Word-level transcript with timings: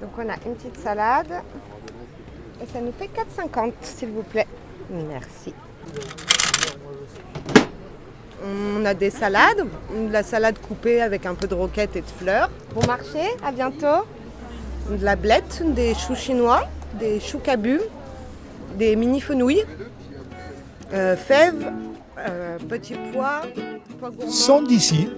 Donc 0.00 0.10
on 0.18 0.28
a 0.28 0.34
une 0.46 0.54
petite 0.54 0.78
salade. 0.78 1.32
Et 2.62 2.66
ça 2.72 2.80
nous 2.80 2.92
fait 2.92 3.06
4,50 3.06 3.72
s'il 3.82 4.10
vous 4.10 4.22
plaît. 4.22 4.46
Merci. 4.90 5.54
On 8.44 8.84
a 8.84 8.94
des 8.94 9.10
salades, 9.10 9.66
de 9.92 10.12
la 10.12 10.22
salade 10.22 10.58
coupée 10.58 11.02
avec 11.02 11.26
un 11.26 11.34
peu 11.34 11.46
de 11.46 11.54
roquette 11.54 11.96
et 11.96 12.00
de 12.00 12.06
fleurs. 12.06 12.50
Bon 12.74 12.86
marché, 12.86 13.20
à 13.44 13.52
bientôt. 13.52 14.06
De 14.90 15.04
la 15.04 15.16
blette, 15.16 15.62
des 15.74 15.94
choux 15.94 16.14
chinois, 16.14 16.66
des 16.98 17.20
choux 17.20 17.38
cabus, 17.38 17.80
des 18.76 18.96
mini 18.96 19.20
fenouilles, 19.20 19.64
euh, 20.94 21.16
fèves, 21.16 21.70
euh, 22.18 22.58
petits 22.58 22.96
pois, 23.12 23.42
pois 24.00 24.10
gourmands. 24.10 24.30
Sont 24.30 24.62
d'ici. 24.62 25.10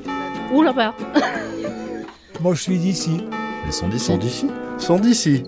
Ouh 0.53 0.63
là-bas 0.63 0.95
Moi, 2.43 2.55
je 2.55 2.63
suis 2.63 2.79
d'ici. 2.79 3.19
Ils 3.67 3.73
sont 3.73 3.89
d'ici. 3.89 4.05
Sont 4.07 4.17
d'ici. 4.17 4.47
Sont 4.79 4.99
d'ici. 4.99 5.43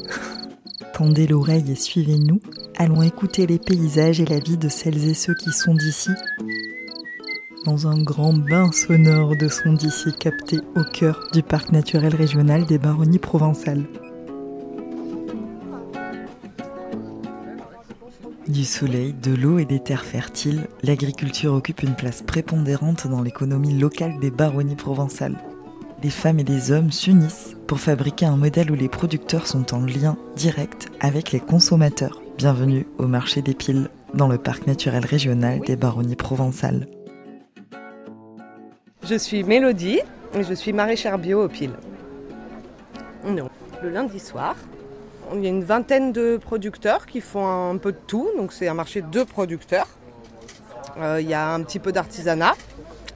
Tendez 0.93 1.27
l'oreille 1.27 1.71
et 1.71 1.75
suivez-nous. 1.75 2.41
Allons 2.77 3.01
écouter 3.01 3.47
les 3.47 3.59
paysages 3.59 4.21
et 4.21 4.27
la 4.27 4.39
vie 4.39 4.59
de 4.59 4.69
celles 4.69 5.09
et 5.09 5.15
ceux 5.15 5.35
qui 5.35 5.53
sont 5.53 5.75
d'ici. 5.75 6.11
Dans 7.65 7.87
un 7.87 8.03
grand 8.03 8.35
bain 8.35 8.71
sonore 8.73 9.37
de 9.41 9.49
sons 9.49 9.73
d'ici 9.73 10.13
capté 10.13 10.59
au 10.77 10.85
cœur 10.85 11.29
du 11.33 11.43
parc 11.43 11.73
naturel 11.73 12.15
régional 12.15 12.67
des 12.67 12.77
Baronnies 12.77 13.19
provençales. 13.19 13.87
Du 18.49 18.65
soleil, 18.65 19.15
de 19.15 19.35
l'eau 19.35 19.59
et 19.59 19.65
des 19.65 19.81
terres 19.81 20.05
fertiles, 20.05 20.67
l'agriculture 20.83 21.55
occupe 21.55 21.83
une 21.85 21.95
place 21.95 22.21
prépondérante 22.21 23.07
dans 23.07 23.23
l'économie 23.23 23.79
locale 23.79 24.19
des 24.21 24.31
baronnies 24.31 24.77
provençales. 24.77 25.39
Les 26.03 26.11
femmes 26.11 26.41
et 26.41 26.45
les 26.45 26.73
hommes 26.73 26.91
s'unissent 26.91 27.57
pour 27.69 27.79
fabriquer 27.79 28.27
un 28.27 28.37
modèle 28.37 28.73
où 28.73 28.75
les 28.75 28.89
producteurs 28.89 29.47
sont 29.47 29.73
en 29.73 29.79
lien 29.87 30.17
direct 30.35 30.89
avec 30.99 31.31
les 31.31 31.39
consommateurs. 31.39 32.21
Bienvenue 32.37 32.89
au 32.99 33.07
marché 33.07 33.41
des 33.41 33.55
piles, 33.55 33.89
dans 34.13 34.27
le 34.27 34.37
parc 34.37 34.67
naturel 34.67 35.07
régional 35.07 35.61
des 35.61 35.77
baronnies 35.77 36.17
provençales. 36.17 36.89
Je 39.05 39.15
suis 39.15 39.45
Mélodie 39.45 40.01
et 40.35 40.43
je 40.43 40.55
suis 40.55 40.73
maraîchère 40.73 41.19
bio 41.21 41.45
au 41.45 41.49
Pile. 41.49 41.75
Non. 43.25 43.49
Le 43.81 43.89
lundi 43.89 44.19
soir, 44.19 44.57
il 45.33 45.45
y 45.45 45.47
a 45.47 45.51
une 45.51 45.63
vingtaine 45.63 46.11
de 46.11 46.37
producteurs 46.37 47.07
qui 47.07 47.21
font 47.21 47.47
un 47.47 47.77
peu 47.77 47.93
de 47.93 48.01
tout. 48.09 48.29
Donc 48.37 48.53
c'est 48.53 48.67
un 48.67 48.75
marché 48.75 49.03
de 49.03 49.23
producteurs. 49.23 49.87
Euh, 50.99 51.21
il 51.21 51.29
y 51.29 51.35
a 51.35 51.55
un 51.55 51.63
petit 51.63 51.79
peu 51.79 51.93
d'artisanat. 51.93 52.55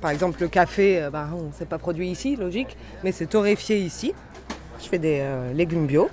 Par 0.06 0.12
exemple, 0.12 0.40
le 0.40 0.46
café, 0.46 1.02
euh, 1.02 1.10
bah, 1.10 1.26
on 1.34 1.48
ne 1.48 1.52
s'est 1.52 1.64
pas 1.64 1.78
produit 1.78 2.08
ici, 2.08 2.36
logique, 2.36 2.76
mais 3.02 3.10
c'est 3.10 3.26
torréfié 3.26 3.78
ici. 3.78 4.14
Je 4.80 4.86
fais 4.86 5.00
des 5.00 5.18
euh, 5.20 5.52
légumes 5.52 5.88
bio, 5.88 6.08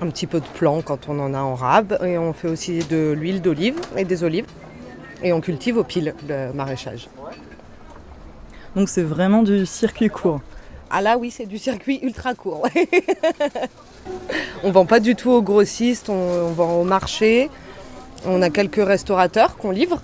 un 0.00 0.08
petit 0.08 0.26
peu 0.26 0.40
de 0.40 0.46
plants 0.56 0.82
quand 0.82 1.08
on 1.08 1.20
en 1.20 1.32
a 1.32 1.38
en 1.38 1.54
rab, 1.54 1.96
et 2.04 2.18
on 2.18 2.32
fait 2.32 2.48
aussi 2.48 2.80
de 2.80 3.12
l'huile 3.16 3.40
d'olive 3.40 3.76
et 3.96 4.04
des 4.04 4.24
olives. 4.24 4.46
Et 5.22 5.32
on 5.32 5.40
cultive 5.40 5.76
au 5.76 5.84
pile 5.84 6.12
le 6.28 6.52
maraîchage. 6.52 7.08
Donc 8.74 8.88
c'est 8.88 9.04
vraiment 9.04 9.44
du 9.44 9.64
circuit 9.64 10.08
court. 10.08 10.40
Ah 10.90 11.00
là 11.00 11.18
oui, 11.18 11.30
c'est 11.30 11.46
du 11.46 11.58
circuit 11.58 12.00
ultra 12.02 12.34
court. 12.34 12.66
on 14.64 14.72
vend 14.72 14.86
pas 14.86 14.98
du 14.98 15.14
tout 15.14 15.30
aux 15.30 15.42
grossistes, 15.42 16.08
on, 16.08 16.48
on 16.48 16.50
vend 16.50 16.80
au 16.80 16.84
marché. 16.84 17.48
On 18.26 18.42
a 18.42 18.50
quelques 18.50 18.84
restaurateurs 18.84 19.56
qu'on 19.56 19.70
livre, 19.70 20.02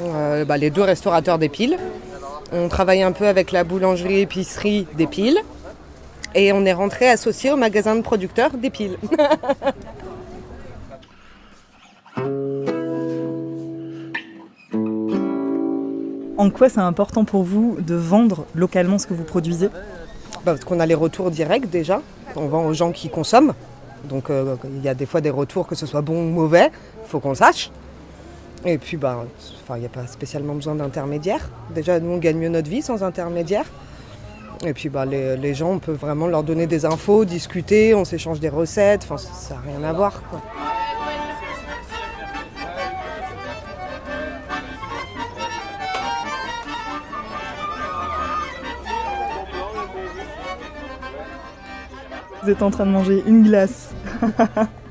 Euh, 0.00 0.44
bah, 0.44 0.58
les 0.58 0.70
deux 0.70 0.82
restaurateurs 0.82 1.38
des 1.38 1.48
piles. 1.48 1.78
On 2.52 2.68
travaille 2.68 3.02
un 3.02 3.12
peu 3.12 3.26
avec 3.26 3.52
la 3.52 3.64
boulangerie 3.64 4.20
épicerie 4.20 4.86
des 4.96 5.06
piles. 5.06 5.38
Et 6.34 6.52
on 6.52 6.64
est 6.64 6.72
rentré 6.72 7.08
associé 7.08 7.50
au 7.50 7.56
magasin 7.56 7.96
de 7.96 8.02
producteurs 8.02 8.56
des 8.56 8.70
piles. 8.70 8.98
En 16.38 16.50
quoi 16.50 16.68
c'est 16.68 16.80
important 16.80 17.24
pour 17.24 17.42
vous 17.42 17.76
de 17.80 17.94
vendre 17.94 18.44
localement 18.54 18.98
ce 18.98 19.06
que 19.06 19.14
vous 19.14 19.24
produisez? 19.24 19.68
Bah, 20.44 20.52
parce 20.52 20.64
qu'on 20.64 20.80
a 20.80 20.86
les 20.86 20.94
retours 20.94 21.30
directs 21.30 21.70
déjà. 21.70 22.02
On 22.36 22.46
vend 22.46 22.66
aux 22.66 22.74
gens 22.74 22.92
qui 22.92 23.08
consomment. 23.08 23.54
Donc 24.04 24.30
euh, 24.30 24.56
il 24.64 24.82
y 24.82 24.88
a 24.88 24.94
des 24.94 25.06
fois 25.06 25.20
des 25.20 25.30
retours, 25.30 25.66
que 25.66 25.74
ce 25.74 25.86
soit 25.86 26.02
bon 26.02 26.20
ou 26.20 26.30
mauvais, 26.30 26.70
il 27.02 27.08
faut 27.08 27.20
qu'on 27.20 27.30
le 27.30 27.36
sache. 27.36 27.70
Et 28.64 28.78
puis 28.78 28.96
bah, 28.96 29.24
enfin, 29.62 29.76
il 29.76 29.80
n'y 29.80 29.86
a 29.86 29.90
pas 29.90 30.06
spécialement 30.06 30.54
besoin 30.54 30.74
d'intermédiaires. 30.74 31.50
Déjà 31.74 32.00
nous 32.00 32.10
on 32.10 32.18
gagne 32.18 32.38
mieux 32.38 32.48
notre 32.48 32.70
vie 32.70 32.82
sans 32.82 33.02
intermédiaire. 33.02 33.66
Et 34.64 34.72
puis 34.72 34.88
bah, 34.88 35.04
les, 35.04 35.36
les 35.36 35.54
gens, 35.54 35.72
on 35.72 35.78
peut 35.78 35.92
vraiment 35.92 36.26
leur 36.26 36.42
donner 36.42 36.66
des 36.66 36.86
infos, 36.86 37.24
discuter, 37.24 37.94
on 37.94 38.04
s'échange 38.04 38.40
des 38.40 38.48
recettes, 38.48 39.02
enfin 39.04 39.18
ça 39.18 39.54
n'a 39.54 39.60
rien 39.60 39.84
à 39.84 39.92
voir. 39.92 40.22
quoi. 40.30 40.40
Vous 52.42 52.52
êtes 52.52 52.62
en 52.62 52.70
train 52.70 52.86
de 52.86 52.92
manger 52.92 53.24
une 53.26 53.42
glace 53.42 53.92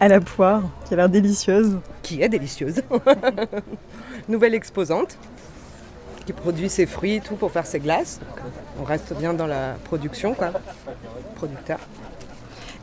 à 0.00 0.08
la 0.08 0.20
poire, 0.20 0.62
qui 0.86 0.94
a 0.94 0.96
l'air 0.98 1.08
délicieuse. 1.08 1.78
Qui 2.02 2.22
est 2.22 2.28
délicieuse. 2.28 2.82
Nouvelle 4.28 4.54
exposante 4.54 5.16
qui 6.24 6.32
produit 6.32 6.68
ses 6.68 6.86
fruits 6.86 7.14
et 7.16 7.20
tout 7.20 7.36
pour 7.36 7.52
faire 7.52 7.66
ses 7.66 7.78
glaces. 7.78 8.18
Donc, 8.18 8.38
euh, 8.38 8.80
on 8.80 8.84
reste 8.84 9.14
bien 9.16 9.32
dans 9.32 9.46
la 9.46 9.74
production, 9.84 10.34
quoi. 10.34 10.50
Producteur. 11.36 11.78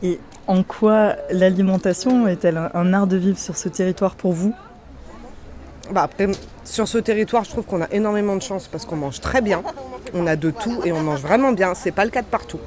Et 0.02 0.18
en 0.46 0.62
quoi 0.62 1.16
l'alimentation 1.30 2.26
est-elle 2.26 2.56
un- 2.56 2.70
un 2.72 2.92
art 2.94 3.06
de 3.06 3.18
vivre 3.18 3.38
sur 3.38 3.54
ce 3.58 3.68
territoire 3.68 4.14
pour 4.14 4.32
vous? 4.32 4.54
Bah 5.92 6.04
après, 6.04 6.28
sur 6.64 6.88
ce 6.88 6.96
territoire, 6.96 7.44
je 7.44 7.50
trouve 7.50 7.66
qu'on 7.66 7.82
a 7.82 7.88
énormément 7.92 8.34
de 8.36 8.40
chance 8.42 8.66
parce 8.66 8.86
qu'on 8.86 8.96
mange 8.96 9.20
très 9.20 9.42
bien. 9.42 9.62
On 10.14 10.26
a 10.26 10.36
de 10.36 10.50
tout 10.50 10.80
et 10.86 10.92
on 10.92 11.02
mange 11.02 11.20
vraiment 11.20 11.52
bien. 11.52 11.74
C'est 11.74 11.92
pas 11.92 12.06
le 12.06 12.10
cas 12.10 12.22
de 12.22 12.26
partout. 12.26 12.60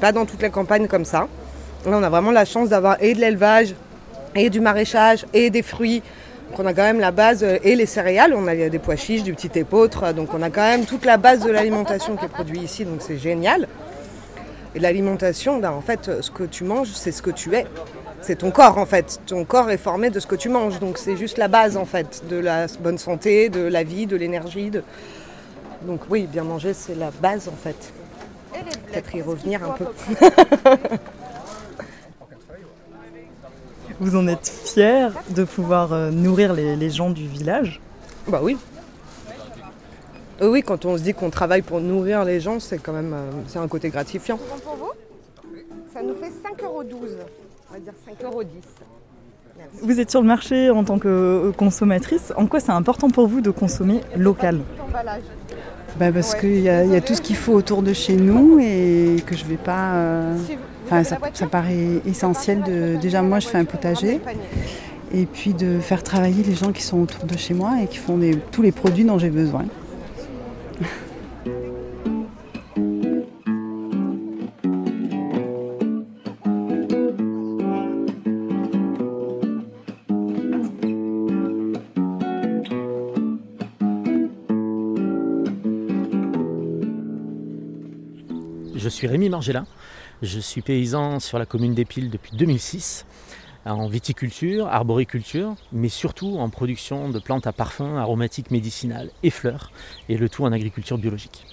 Pas 0.00 0.12
dans 0.12 0.24
toutes 0.24 0.40
les 0.40 0.48
campagnes 0.50 0.86
comme 0.88 1.04
ça. 1.04 1.28
Là, 1.86 1.96
on 1.98 2.02
a 2.02 2.08
vraiment 2.08 2.30
la 2.30 2.44
chance 2.44 2.68
d'avoir 2.68 3.02
et 3.02 3.14
de 3.14 3.20
l'élevage, 3.20 3.74
et 4.34 4.50
du 4.50 4.60
maraîchage, 4.60 5.26
et 5.32 5.50
des 5.50 5.62
fruits. 5.62 6.02
Donc 6.50 6.60
on 6.60 6.66
a 6.66 6.72
quand 6.72 6.82
même 6.82 7.00
la 7.00 7.10
base 7.10 7.44
euh, 7.44 7.58
et 7.62 7.74
les 7.74 7.86
céréales. 7.86 8.34
On 8.34 8.46
a 8.46 8.54
des 8.54 8.78
pois 8.78 8.96
chiches, 8.96 9.22
du 9.22 9.34
petit 9.34 9.58
épeautre. 9.58 10.12
Donc 10.14 10.34
on 10.34 10.42
a 10.42 10.50
quand 10.50 10.62
même 10.62 10.86
toute 10.86 11.04
la 11.04 11.16
base 11.16 11.40
de 11.40 11.50
l'alimentation 11.50 12.16
qui 12.16 12.24
est 12.24 12.28
produite 12.28 12.62
ici. 12.62 12.84
Donc 12.84 13.00
c'est 13.00 13.18
génial. 13.18 13.68
Et 14.74 14.80
l'alimentation, 14.80 15.58
ben, 15.58 15.70
en 15.70 15.80
fait, 15.80 16.10
ce 16.20 16.30
que 16.30 16.44
tu 16.44 16.64
manges, 16.64 16.90
c'est 16.94 17.12
ce 17.12 17.22
que 17.22 17.30
tu 17.30 17.54
es. 17.54 17.66
C'est 18.20 18.36
ton 18.36 18.50
corps 18.50 18.78
en 18.78 18.86
fait. 18.86 19.20
Ton 19.26 19.44
corps 19.44 19.70
est 19.70 19.78
formé 19.78 20.10
de 20.10 20.20
ce 20.20 20.26
que 20.26 20.34
tu 20.34 20.48
manges. 20.48 20.78
Donc 20.80 20.98
c'est 20.98 21.16
juste 21.16 21.38
la 21.38 21.48
base 21.48 21.76
en 21.76 21.84
fait 21.84 22.24
de 22.28 22.36
la 22.36 22.66
bonne 22.80 22.98
santé, 22.98 23.48
de 23.48 23.60
la 23.60 23.84
vie, 23.84 24.06
de 24.06 24.16
l'énergie. 24.16 24.70
De... 24.70 24.82
Donc 25.82 26.00
oui, 26.10 26.26
bien 26.30 26.44
manger, 26.44 26.72
c'est 26.74 26.96
la 26.96 27.10
base 27.10 27.48
en 27.48 27.56
fait. 27.56 27.92
Peut-être 28.90 29.14
y 29.14 29.22
revenir 29.22 29.60
un 29.62 29.72
peu. 29.72 29.84
Vous 34.00 34.16
en 34.16 34.26
êtes 34.28 34.48
fier 34.48 35.12
de 35.30 35.44
pouvoir 35.44 35.92
euh, 35.92 36.10
nourrir 36.10 36.52
les, 36.52 36.76
les 36.76 36.90
gens 36.90 37.10
du 37.10 37.26
village 37.26 37.80
Bah 38.28 38.40
oui. 38.42 38.56
Euh, 40.40 40.50
oui, 40.50 40.62
quand 40.62 40.84
on 40.84 40.96
se 40.96 41.02
dit 41.02 41.14
qu'on 41.14 41.30
travaille 41.30 41.62
pour 41.62 41.80
nourrir 41.80 42.24
les 42.24 42.38
gens, 42.40 42.60
c'est 42.60 42.78
quand 42.78 42.92
même 42.92 43.12
euh, 43.12 43.30
c'est 43.48 43.58
un 43.58 43.66
côté 43.66 43.88
gratifiant. 43.90 44.38
pour 44.64 44.76
vous 44.76 44.92
Ça 45.92 46.00
nous 46.02 46.14
fait 46.14 46.28
5,12 46.28 46.64
euros. 46.64 46.82
On 47.70 47.74
va 47.74 47.80
dire 47.80 47.92
5,10 48.08 48.24
euros. 48.24 48.42
Vous 49.82 49.98
êtes 49.98 50.10
sur 50.10 50.20
le 50.20 50.26
marché 50.28 50.70
en 50.70 50.84
tant 50.84 51.00
que 51.00 51.52
consommatrice. 51.56 52.32
En 52.36 52.46
quoi 52.46 52.60
c'est 52.60 52.70
important 52.70 53.10
pour 53.10 53.26
vous 53.26 53.40
de 53.40 53.50
consommer 53.50 54.00
local? 54.16 54.60
Bah 55.98 56.12
parce 56.12 56.34
qu'il 56.34 56.60
y, 56.60 56.68
a- 56.68 56.84
il 56.84 56.92
y 56.92 56.96
a 56.96 57.00
tout 57.00 57.14
ce 57.14 57.20
qu'il 57.20 57.34
faut 57.36 57.52
autour 57.54 57.82
de 57.82 57.92
chez 57.92 58.14
nous 58.16 58.58
et 58.60 59.16
que 59.26 59.36
je 59.36 59.44
vais 59.44 59.56
pas. 59.56 59.94
euh, 59.94 60.36
Enfin, 60.86 61.04
ça, 61.04 61.18
ça 61.34 61.46
paraît 61.46 62.00
essentiel 62.06 62.62
de. 62.62 62.96
Déjà, 63.00 63.20
moi, 63.20 63.40
je 63.40 63.48
fais 63.48 63.58
un 63.58 63.64
potager 63.66 64.20
et 65.12 65.26
puis 65.26 65.52
de 65.54 65.78
faire 65.80 66.02
travailler 66.02 66.42
les 66.44 66.54
gens 66.54 66.72
qui 66.72 66.82
sont 66.82 66.98
autour 67.02 67.24
de 67.24 67.36
chez 67.36 67.52
moi 67.52 67.72
et 67.82 67.86
qui 67.88 67.98
font 67.98 68.18
tous 68.52 68.62
les 68.62 68.72
produits 68.72 69.04
dont 69.04 69.18
j'ai 69.18 69.28
besoin. 69.30 69.64
Je 88.78 88.88
suis 88.88 89.08
Rémi 89.08 89.28
Margellin, 89.28 89.66
je 90.22 90.38
suis 90.38 90.62
paysan 90.62 91.18
sur 91.18 91.40
la 91.40 91.46
commune 91.46 91.74
d'Épile 91.74 92.10
depuis 92.10 92.36
2006, 92.36 93.06
en 93.64 93.88
viticulture, 93.88 94.68
arboriculture, 94.68 95.56
mais 95.72 95.88
surtout 95.88 96.38
en 96.38 96.48
production 96.48 97.08
de 97.08 97.18
plantes 97.18 97.48
à 97.48 97.52
parfum, 97.52 97.96
aromatiques 97.96 98.52
médicinales 98.52 99.10
et 99.24 99.30
fleurs, 99.30 99.72
et 100.08 100.16
le 100.16 100.28
tout 100.28 100.44
en 100.44 100.52
agriculture 100.52 100.96
biologique. 100.96 101.44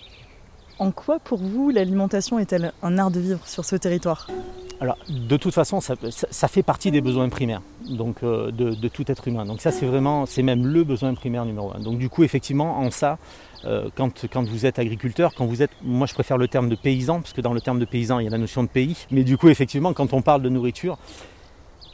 En 0.78 0.92
quoi 0.92 1.18
pour 1.18 1.40
vous 1.40 1.72
l'alimentation 1.72 2.38
est-elle 2.38 2.74
un 2.84 3.00
art 3.00 3.10
de 3.10 3.20
vivre 3.20 3.48
sur 3.48 3.66
ce 3.66 3.76
territoire? 3.76 4.28
Alors, 4.82 4.98
de 5.08 5.38
toute 5.38 5.54
façon, 5.54 5.80
ça, 5.80 6.48
fait 6.48 6.64
partie 6.64 6.92
des 6.92 7.02
besoins 7.02 7.30
primaires 7.30 7.62
donc, 7.90 8.24
euh, 8.24 8.52
de, 8.52 8.88
tout 8.88 9.10
être 9.10 9.28
humain. 9.28 9.46
Donc 9.46 9.62
ça, 9.62 9.72
c'est 9.72 9.86
vraiment, 9.86 10.26
c'est 10.26 10.44
même 10.44 10.66
le 10.66 10.84
besoin 10.84 11.14
primaire 11.14 11.46
numéro 11.46 11.72
un. 11.74 11.80
Donc 11.80 11.98
du 11.98 12.10
coup, 12.10 12.24
effectivement, 12.24 12.80
en 12.80 12.92
ça, 12.92 13.18
euh, 13.64 13.90
quand, 13.96 14.44
vous 14.44 14.66
êtes 14.66 14.78
agriculteur, 14.78 15.34
quand 15.36 15.46
vous 15.46 15.62
êtes, 15.62 15.72
moi 15.82 16.08
je 16.08 16.14
préfère 16.14 16.38
le 16.38 16.48
terme 16.48 16.70
de 16.70 16.76
paysan, 16.76 17.22
parce 17.22 17.34
que 17.34 17.42
dans 17.42 17.54
le 17.54 17.62
terme 17.62 17.80
de 17.80 17.86
paysan, 17.86 18.20
il 18.20 18.26
y 18.26 18.28
a 18.28 18.32
la 18.32 18.38
notion 18.38 18.64
de 18.64 18.70
pays. 18.70 19.06
Mais 19.12 19.24
du 19.24 19.38
coup, 19.38 19.50
effectivement, 19.50 19.94
quand 19.94 20.14
on 20.14 20.22
parle 20.22 20.42
de 20.42 20.50
nourriture, 20.50 20.98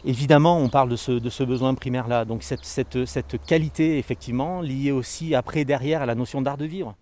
évidemment, 0.04 0.58
on 0.58 0.70
parle 0.70 0.90
de 0.90 0.96
ce, 0.96 1.44
besoin 1.44 1.76
primaire-là. 1.76 2.26
Donc 2.26 2.42
cette, 2.42 2.66
cette, 2.66 3.06
cette 3.06 3.46
qualité, 3.46 4.00
effectivement, 4.00 4.62
liée 4.62 4.92
aussi 4.92 5.36
après, 5.36 5.66
derrière, 5.66 6.02
à 6.02 6.06
la 6.08 6.16
notion 6.16 6.42
d'art 6.42 6.58
de 6.58 6.66
vivre 6.66 6.96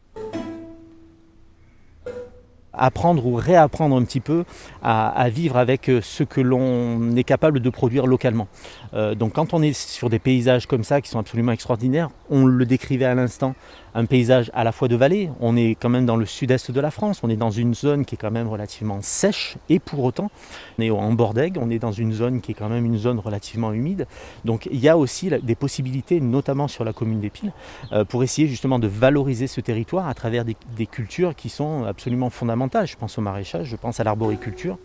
apprendre 2.73 3.25
ou 3.25 3.35
réapprendre 3.35 3.95
un 3.95 4.03
petit 4.03 4.19
peu 4.19 4.45
à, 4.83 5.29
vivre 5.29 5.57
avec 5.57 5.89
euh, 5.89 6.01
ce 6.01 6.23
que 6.23 6.41
l'on 6.41 7.15
est 7.15 7.23
capable 7.23 7.59
de 7.59 7.69
produire 7.69 8.05
localement. 8.07 8.47
Euh, 8.93 9.15
donc 9.15 9.33
quand 9.33 9.53
on 9.53 9.61
est 9.61 9.73
sur 9.73 10.09
des 10.09 10.19
paysages 10.19 10.65
comme 10.65 10.83
ça 10.83 11.01
qui 11.01 11.09
sont 11.09 11.19
absolument 11.19 11.51
extraordinaires, 11.51 12.09
on 12.29 12.45
le 12.45 12.65
décrivait 12.65 13.05
à 13.05 13.15
l'instant, 13.15 13.55
un 13.93 14.05
paysage 14.05 14.51
à 14.53 14.63
la 14.63 14.71
fois 14.71 14.87
de 14.87 14.95
vallée, 14.95 15.29
on 15.39 15.55
est 15.55 15.75
quand 15.79 15.89
même 15.89 16.05
dans 16.05 16.15
le 16.15 16.25
sud-est 16.25 16.71
de 16.71 16.79
la 16.79 16.91
France, 16.91 17.21
on 17.23 17.29
est 17.29 17.35
dans 17.35 17.51
une 17.51 17.73
zone 17.73 18.05
qui 18.05 18.15
est 18.15 18.17
quand 18.17 18.31
même 18.31 18.47
relativement 18.47 18.99
sèche. 19.01 19.57
Et 19.69 19.79
pour 19.79 20.03
autant 20.03 20.31
on 20.77 20.81
est 20.81 20.89
en 20.89 21.13
Bordègue, 21.13 21.57
on 21.61 21.69
est 21.69 21.79
dans 21.79 21.91
une 21.91 22.13
zone 22.13 22.41
qui 22.41 22.51
est 22.51 22.55
quand 22.55 22.69
même 22.69 22.85
une 22.85 22.97
zone 22.97 23.19
relativement 23.19 23.73
humide. 23.73 24.07
Donc 24.45 24.67
il 24.71 24.79
y 24.79 24.89
a 24.89 24.97
aussi 24.97 25.29
des 25.41 25.55
possibilités, 25.55 26.21
notamment 26.21 26.67
sur 26.67 26.83
la 26.83 26.93
commune 26.93 27.19
des 27.19 27.29
Piles, 27.29 27.51
euh, 27.91 28.05
pour 28.05 28.23
essayer 28.23 28.47
justement 28.47 28.79
de 28.79 28.87
valoriser 28.87 29.47
ce 29.47 29.61
territoire 29.61 30.07
à 30.07 30.13
travers 30.13 30.45
des, 30.45 30.55
des 30.75 30.85
cultures 30.85 31.35
qui 31.35 31.49
sont 31.49 31.83
absolument 31.85 32.29
fondamentales. 32.29 32.87
Je 32.87 32.95
pense 32.95 33.17
au 33.17 33.21
maraîchage, 33.21 33.67
je 33.67 33.75
pense 33.75 33.99
à 33.99 34.03
l'arboriculture 34.03 34.77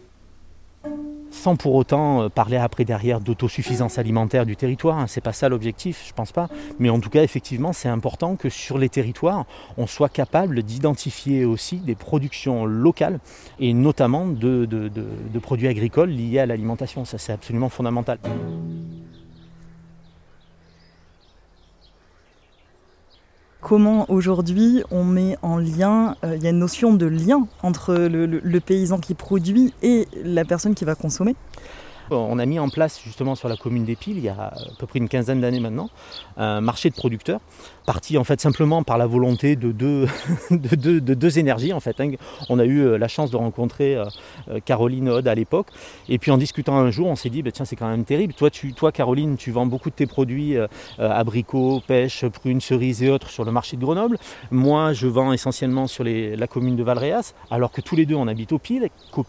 sans 1.34 1.56
pour 1.56 1.75
autant 1.75 2.22
euh, 2.22 2.28
parler 2.28 2.56
après 2.56 2.84
derrière 2.84 3.20
d'autosuffisance 3.20 3.98
alimentaire 3.98 4.46
du 4.46 4.56
territoire. 4.56 4.98
Hein. 4.98 5.06
C'est 5.06 5.20
pas 5.20 5.32
ça 5.32 5.48
l'objectif, 5.48 6.04
je 6.06 6.12
pense 6.12 6.32
pas. 6.32 6.48
Mais 6.78 6.90
en 6.90 7.00
tout 7.00 7.10
cas, 7.10 7.22
effectivement, 7.22 7.72
c'est 7.72 7.88
important 7.88 8.36
que 8.36 8.48
sur 8.48 8.78
les 8.78 8.88
territoires, 8.88 9.44
on 9.76 9.86
soit 9.86 10.08
capable 10.08 10.62
d'identifier 10.62 11.44
aussi 11.44 11.76
des 11.76 11.94
productions 11.94 12.64
locales 12.64 13.19
et 13.58 13.75
notamment 13.75 14.26
de, 14.26 14.64
de 14.64 15.38
produits 15.38 15.69
agricoles 15.69 16.10
liés 16.10 16.38
à 16.38 16.46
l'alimentation. 16.46 17.04
Ça, 17.04 17.19
c'est 17.19 17.32
absolument 17.32 17.69
fondamental. 17.69 18.19
Comment 23.64 24.05
aujourd'hui 24.11 24.82
on 24.90 25.05
met 25.05 25.38
en 25.43 25.56
lien, 25.56 26.16
euh, 26.22 26.37
il 26.37 26.43
y 26.43 26.46
a 26.46 26.50
une 26.50 26.58
notion 26.58 26.93
de 26.93 27.06
lien 27.06 27.49
entre 27.62 27.94
le, 27.94 28.61
paysan 28.61 28.99
qui 28.99 29.14
produit 29.14 29.72
et 29.82 30.06
la 30.22 30.44
personne 30.44 30.75
qui 30.75 30.84
va 30.84 30.94
consommer 30.94 31.34
on 32.10 32.38
a 32.38 32.46
mis 32.46 32.58
en 32.58 32.68
place 32.68 33.00
justement 33.02 33.34
sur 33.34 33.48
la 33.48 33.56
commune 33.56 33.84
des 33.84 33.96
Piles, 33.96 34.18
il 34.18 34.24
y 34.24 34.28
a 34.28 34.34
à 34.34 34.54
peu 34.78 34.86
près 34.86 34.98
une 34.98 35.08
quinzaine 35.08 35.40
d'années 35.40 35.60
maintenant, 35.60 35.90
un 36.36 36.60
marché 36.60 36.90
de 36.90 36.94
producteurs, 36.94 37.40
parti 37.86 38.18
en 38.18 38.24
fait 38.24 38.40
simplement 38.40 38.82
par 38.82 38.98
la 38.98 39.06
volonté 39.06 39.56
de 39.56 39.72
deux, 39.72 40.06
de 40.50 40.98
deux, 41.14 41.38
énergies 41.38 41.72
en 41.72 41.80
fait. 41.80 42.00
Hein. 42.00 42.12
On 42.48 42.58
a 42.58 42.64
eu 42.64 42.80
euh, 42.80 42.98
la 42.98 43.08
chance 43.08 43.30
de 43.30 43.36
rencontrer 43.36 43.96
euh, 43.96 44.04
euh, 44.48 44.60
Caroline 44.64 45.08
Odd 45.08 45.28
à 45.28 45.34
l'époque, 45.34 45.68
et 46.08 46.18
puis 46.18 46.30
en 46.30 46.38
discutant 46.38 46.76
un 46.76 46.90
jour, 46.90 47.08
on 47.08 47.16
s'est 47.16 47.30
dit, 47.30 47.42
bah, 47.42 47.50
tiens 47.52 47.64
c'est 47.64 47.76
quand 47.76 47.88
même 47.88 48.04
terrible, 48.04 48.34
toi, 48.34 48.92
Caroline, 48.92 49.36
tu 49.36 49.50
vends 49.50 49.66
beaucoup 49.66 49.90
de 49.90 49.94
tes 49.94 50.06
produits 50.06 50.56
abricots, 50.98 51.82
pêches, 51.86 52.26
prunes, 52.26 52.60
cerises 52.60 53.02
et 53.02 53.10
autres 53.10 53.30
sur 53.30 53.44
le 53.44 53.52
marché 53.52 53.76
de 53.76 53.82
Grenoble. 53.82 54.18
Moi, 54.50 54.92
je 54.92 55.06
vends 55.06 55.32
essentiellement 55.32 55.86
sur 55.86 56.04
la 56.04 56.46
commune 56.46 56.76
de 56.76 56.82
Valréas, 56.82 57.34
alors 57.50 57.72
que 57.72 57.80
tous 57.80 57.96
les 57.96 58.06
deux 58.06 58.14
on 58.14 58.28
habite 58.28 58.52
au 58.52 58.58
Piles. 58.58 58.88
Qu'au 59.10 59.24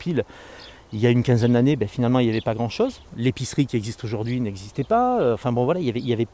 il 0.95 1.01
y 1.01 1.07
a 1.07 1.09
une 1.09 1.23
quinzaine 1.23 1.51
d'années, 1.51 1.75
ben, 1.75 1.89
finalement, 1.89 2.19
il 2.19 2.23
n'y 2.23 2.29
avait 2.29 2.39
pas 2.39 2.53
grand-chose. 2.53 3.01
L'épicerie 3.17 3.65
qui 3.65 3.75
existe 3.75 4.05
aujourd'hui 4.05 4.39
n'existait 4.39 4.85
pas. 4.85 5.19
Euh, 5.19 5.33
enfin 5.33 5.51
bon, 5.51 5.65
voilà, 5.65 5.81
il 5.81 5.97
y, 5.97 6.27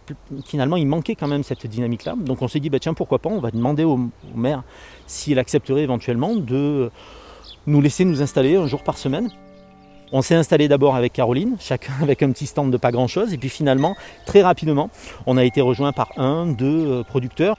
finalement, 0.46 0.78
il 0.78 0.86
manquait 0.86 1.16
quand 1.16 1.28
même 1.28 1.42
cette 1.42 1.66
dynamique-là. 1.66 2.14
Donc 2.16 2.44
on 2.44 2.48
s'est 2.48 2.60
dit, 2.60 2.70
ben, 2.70 2.80
tiens, 2.80 2.94
pourquoi 2.94 3.18
pas, 3.18 3.30
on 3.30 3.40
va 3.40 3.50
demander 3.50 3.84
au, 3.84 4.00
maire 4.36 4.62
s'il 5.08 5.40
accepterait 5.40 5.82
éventuellement 5.82 6.36
de 6.36 6.92
nous 7.66 7.82
laisser 7.82 8.06
nous 8.06 8.22
installer 8.22 8.56
un 8.56 8.68
jour 8.68 8.84
par 8.84 9.00
semaine. 9.00 9.32
On 10.12 10.22
s'est 10.22 10.36
installé 10.36 10.68
d'abord 10.68 10.96
avec 10.96 11.14
Caroline, 11.14 11.56
chacun 11.60 11.94
avec 12.04 12.22
un 12.22 12.32
petit 12.32 12.46
stand 12.46 12.70
de 12.70 12.78
pas 12.78 12.92
grand-chose. 12.92 13.34
Et 13.34 13.40
puis 13.40 13.50
finalement, 13.50 13.96
très 14.28 14.44
rapidement, 14.44 14.92
on 15.26 15.38
a 15.38 15.44
été 15.44 15.62
rejoint 15.62 15.92
par 15.92 16.12
un, 16.18 16.46
deux 16.46 16.88
euh, 16.88 17.04
producteurs 17.04 17.58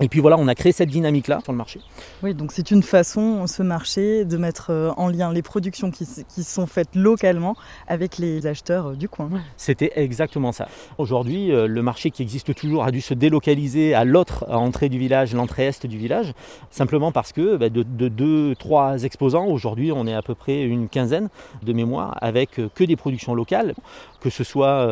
et 0.00 0.08
puis 0.08 0.20
voilà, 0.20 0.36
on 0.38 0.46
a 0.46 0.54
créé 0.54 0.70
cette 0.70 0.90
dynamique-là 0.90 1.40
sur 1.42 1.52
le 1.52 1.58
marché. 1.58 1.80
Oui, 2.22 2.32
donc 2.32 2.52
c'est 2.52 2.70
une 2.70 2.84
façon, 2.84 3.46
ce 3.48 3.64
marché, 3.64 4.24
de 4.24 4.36
mettre 4.36 4.70
euh, 4.70 4.90
en 4.96 5.08
lien 5.08 5.32
les 5.32 5.42
productions 5.42 5.90
qui, 5.90 6.06
sont 6.44 6.66
faites 6.66 6.94
localement 6.94 7.56
avec 7.88 8.18
les 8.18 8.46
acheteurs 8.46 8.88
euh, 8.88 8.94
du 8.94 9.08
coin. 9.08 9.28
C'était 9.56 9.92
exactement 9.96 10.52
ça. 10.52 10.68
Aujourd'hui, 10.98 11.50
euh, 11.50 11.66
le 11.66 11.82
marché 11.82 12.10
qui 12.10 12.22
existe 12.22 12.54
toujours 12.54 12.84
a 12.84 12.92
dû 12.92 13.00
se 13.00 13.12
délocaliser 13.12 13.94
à 13.94 14.04
l'autre 14.04 14.46
entrée 14.48 14.88
du 14.88 14.98
village, 14.98 15.34
l'entrée 15.34 15.66
est 15.66 15.86
du 15.86 15.98
village, 15.98 16.32
simplement 16.70 17.10
parce 17.10 17.32
que 17.32 17.56
bah, 17.56 17.68
de, 17.68 17.82
deux, 17.82 18.54
trois 18.54 19.02
exposants, 19.02 19.46
aujourd'hui 19.46 19.90
on 19.92 20.06
est 20.06 20.14
à 20.14 20.22
peu 20.22 20.34
près 20.34 20.62
une 20.62 20.88
quinzaine 20.88 21.28
de 21.62 21.72
mémoire, 21.72 22.16
avec 22.20 22.60
que 22.74 22.84
des 22.84 22.96
productions 22.96 23.34
locales, 23.34 23.74
que 24.20 24.30
ce 24.30 24.44
soit 24.44 24.88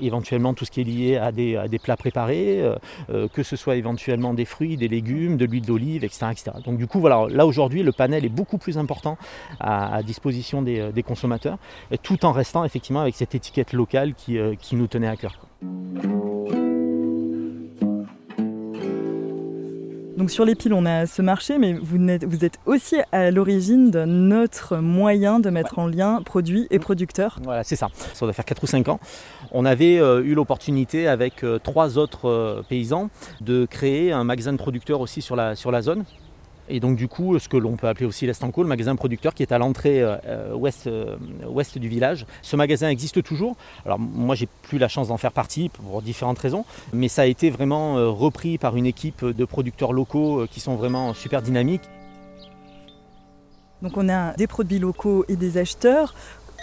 éventuellement 0.00 0.54
tout 0.54 0.64
ce 0.64 0.70
qui 0.70 0.80
est 0.80 0.84
lié 0.84 1.16
à 1.16 1.32
des, 1.32 1.56
à 1.56 1.68
des 1.68 1.78
plats 1.78 1.96
préparés, 1.96 2.62
que 3.32 3.42
ce 3.42 3.56
soit 3.56 3.76
éventuellement 3.76 4.19
des 4.34 4.44
fruits, 4.44 4.76
des 4.76 4.88
légumes, 4.88 5.36
de 5.36 5.44
l'huile 5.44 5.66
d'olive, 5.66 6.04
etc., 6.04 6.32
Donc 6.64 6.78
du 6.78 6.86
coup, 6.86 7.00
voilà, 7.00 7.26
là 7.30 7.46
aujourd'hui, 7.46 7.82
le 7.82 7.92
panel 7.92 8.24
est 8.24 8.30
beaucoup 8.30 8.58
plus 8.58 8.78
important 8.78 9.16
à, 9.58 10.02
disposition 10.02 10.62
des, 10.62 11.02
consommateurs, 11.02 11.58
tout 12.02 12.24
en 12.24 12.32
restant 12.32 12.64
effectivement 12.64 13.00
avec 13.00 13.14
cette 13.14 13.34
étiquette 13.34 13.72
locale 13.72 14.14
qui, 14.14 14.38
euh, 14.38 14.54
qui 14.54 14.76
nous 14.76 14.86
tenait 14.86 15.08
à 15.08 15.16
cœur. 15.16 15.49
Donc 20.20 20.30
sur 20.30 20.44
les 20.44 20.54
piles, 20.54 20.74
on 20.74 20.84
a 20.84 21.06
ce 21.06 21.22
marché, 21.22 21.56
mais 21.56 21.72
vous 21.72 21.96
êtes, 22.10 22.24
vous 22.26 22.44
êtes 22.44 22.58
aussi 22.66 22.96
à 23.10 23.30
l'origine 23.30 23.90
de 23.90 24.04
notre 24.04 24.76
moyen 24.76 25.40
de 25.40 25.48
mettre 25.48 25.78
en 25.78 25.86
lien 25.86 26.20
produits 26.22 26.66
et 26.70 26.78
producteurs. 26.78 27.38
Voilà, 27.42 27.64
c'est 27.64 27.74
ça. 27.74 27.88
Ça 28.12 28.26
doit 28.26 28.34
faire 28.34 28.44
4 28.44 28.62
ou 28.62 28.66
5 28.66 28.88
ans. 28.90 29.00
On 29.50 29.64
avait 29.64 29.98
euh, 29.98 30.22
eu 30.22 30.34
l'opportunité 30.34 31.08
avec 31.08 31.42
euh, 31.42 31.58
trois 31.58 31.96
autres 31.96 32.28
euh, 32.28 32.62
paysans 32.68 33.08
de 33.40 33.64
créer 33.64 34.12
un 34.12 34.22
magasin 34.22 34.52
de 34.52 34.58
producteurs 34.58 35.00
aussi 35.00 35.22
sur 35.22 35.36
la, 35.36 35.56
sur 35.56 35.70
la 35.70 35.80
zone. 35.80 36.04
Et 36.68 36.80
donc 36.80 36.96
du 36.96 37.08
coup, 37.08 37.38
ce 37.38 37.48
que 37.48 37.56
l'on 37.56 37.76
peut 37.76 37.88
appeler 37.88 38.06
aussi 38.06 38.26
l'Estanco, 38.26 38.62
le 38.62 38.68
magasin 38.68 38.94
producteur 38.96 39.34
qui 39.34 39.42
est 39.42 39.52
à 39.52 39.58
l'entrée 39.58 40.00
euh, 40.02 40.16
euh, 40.26 40.54
ouest, 40.54 40.86
euh, 40.86 41.16
ouest 41.48 41.78
du 41.78 41.88
village. 41.88 42.26
Ce 42.42 42.56
magasin 42.56 42.88
existe 42.88 43.22
toujours. 43.22 43.56
Alors 43.84 43.98
moi, 43.98 44.34
j'ai 44.34 44.48
plus 44.62 44.78
la 44.78 44.88
chance 44.88 45.08
d'en 45.08 45.16
faire 45.16 45.32
partie 45.32 45.68
pour 45.68 46.02
différentes 46.02 46.38
raisons, 46.38 46.64
mais 46.92 47.08
ça 47.08 47.22
a 47.22 47.26
été 47.26 47.50
vraiment 47.50 47.94
repris 48.14 48.58
par 48.58 48.76
une 48.76 48.86
équipe 48.86 49.24
de 49.24 49.44
producteurs 49.44 49.92
locaux 49.92 50.46
qui 50.50 50.60
sont 50.60 50.76
vraiment 50.76 51.14
super 51.14 51.42
dynamiques. 51.42 51.88
Donc 53.82 53.96
on 53.96 54.08
a 54.08 54.34
des 54.34 54.46
produits 54.46 54.78
locaux 54.78 55.24
et 55.28 55.36
des 55.36 55.58
acheteurs. 55.58 56.14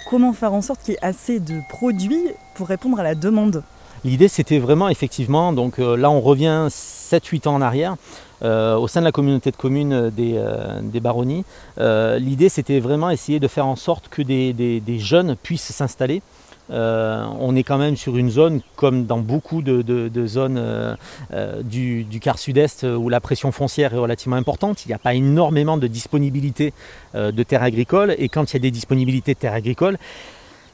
Comment 0.09 0.33
faire 0.33 0.53
en 0.53 0.61
sorte 0.61 0.81
qu'il 0.83 0.93
y 0.93 0.97
ait 0.97 1.05
assez 1.05 1.39
de 1.39 1.59
produits 1.69 2.29
pour 2.55 2.67
répondre 2.67 2.99
à 2.99 3.03
la 3.03 3.15
demande? 3.15 3.63
L'idée 4.03 4.27
c'était 4.27 4.59
vraiment 4.59 4.89
effectivement, 4.89 5.53
donc 5.53 5.77
là 5.77 6.09
on 6.09 6.21
revient 6.21 6.67
7-8 6.69 7.47
ans 7.47 7.55
en 7.55 7.61
arrière, 7.61 7.95
euh, 8.43 8.75
au 8.75 8.87
sein 8.87 8.99
de 8.99 9.05
la 9.05 9.11
communauté 9.11 9.49
de 9.49 9.55
communes 9.55 10.11
des, 10.11 10.35
euh, 10.37 10.79
baronnies. 11.01 11.43
Euh, 11.79 12.19
l'idée 12.19 12.49
c'était 12.49 12.79
vraiment 12.79 13.09
essayer 13.09 13.39
de 13.39 13.47
faire 13.47 13.65
en 13.65 13.75
sorte 13.75 14.09
que 14.09 14.21
des, 14.21 14.99
jeunes 14.99 15.35
puissent 15.35 15.71
s'installer. 15.71 16.21
on 16.69 17.55
est 17.55 17.63
quand 17.63 17.79
même 17.79 17.95
sur 17.95 18.17
une 18.17 18.29
zone, 18.29 18.61
comme 18.75 19.05
dans 19.05 19.17
beaucoup 19.17 19.61
de, 19.63 20.27
zones 20.27 20.97
du, 21.63 22.03
du, 22.03 22.19
quart 22.19 22.37
sud-est, 22.37 22.83
où 22.83 23.09
la 23.09 23.21
pression 23.21 23.51
foncière 23.51 23.93
est 23.93 23.97
relativement 23.97 24.35
importante. 24.35 24.85
Il 24.85 24.89
n'y 24.89 24.93
a 24.93 24.99
pas 24.99 25.15
énormément 25.15 25.77
de 25.77 25.87
disponibilité 25.87 26.73
de 27.15 27.43
terres 27.43 27.63
agricoles. 27.63 28.15
Et 28.19 28.29
quand 28.29 28.51
il 28.51 28.57
y 28.57 28.57
a 28.57 28.59
des 28.59 28.71
disponibilités 28.71 29.33
de 29.33 29.39
terres 29.39 29.53
agricoles, 29.53 29.97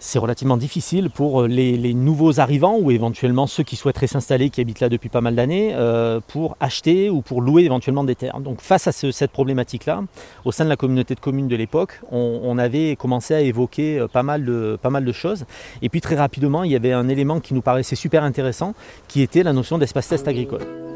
c'est 0.03 0.19
relativement 0.19 0.57
difficile 0.57 1.09
pour 1.09 1.43
euh, 1.43 1.47
les, 1.47 1.93
nouveaux 1.93 2.41
arrivants 2.41 2.77
ou 2.77 2.91
éventuellement 2.91 3.47
ceux 3.47 3.63
qui 3.63 3.77
souhaiteraient 3.77 4.07
s'installer, 4.07 4.49
qui 4.49 4.59
habitent 4.59 4.81
là 4.81 4.89
depuis 4.89 5.07
pas 5.07 5.21
mal 5.21 5.33
d'années, 5.33 5.71
euh, 5.73 6.19
pour 6.27 6.57
acheter 6.59 7.09
ou 7.09 7.21
pour 7.21 7.41
louer 7.41 7.63
éventuellement 7.63 8.03
des 8.03 8.15
terres. 8.15 8.41
Donc 8.41 8.59
face 8.59 8.85
à 8.87 8.91
cette 8.91 9.31
problématique-là, 9.31 10.03
au 10.43 10.51
sein 10.51 10.65
de 10.65 10.69
la 10.69 10.75
communauté 10.75 11.15
de 11.15 11.21
communes 11.21 11.47
de 11.47 11.55
l'époque, 11.55 12.01
on, 12.11 12.57
avait 12.57 12.95
commencé 12.97 13.33
à 13.33 13.41
évoquer 13.41 13.97
euh, 13.97 14.07
pas 14.07 14.23
mal, 14.23 14.43
de, 14.43 14.77
pas 14.81 14.89
mal 14.89 15.05
de 15.05 15.11
choses. 15.13 15.45
Et 15.81 15.87
puis 15.87 16.01
très 16.01 16.15
rapidement, 16.15 16.63
il 16.63 16.71
y 16.71 16.75
avait 16.75 16.91
un 16.91 17.07
élément 17.07 17.39
qui 17.39 17.53
nous 17.53 17.61
paraissait 17.61 17.95
super 17.95 18.23
intéressant, 18.23 18.73
qui 19.07 19.21
était 19.21 19.41
la 19.41 19.53
notion 19.53 19.77
d'espace 19.77 20.09
test 20.09 20.27
agricole. 20.27 20.92